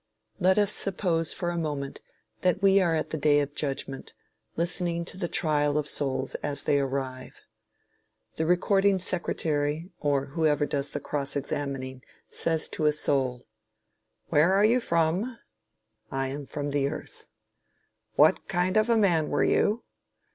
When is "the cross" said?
10.89-11.35